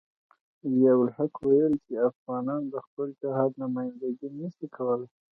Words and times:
ضیاء 0.71 0.97
الحق 1.03 1.33
ویل 1.47 1.73
چې 1.85 1.93
افغانان 2.09 2.61
د 2.69 2.75
خپل 2.85 3.07
جهاد 3.21 3.51
نمايندګي 3.61 4.27
نشي 4.39 4.67
کولای. 4.75 5.09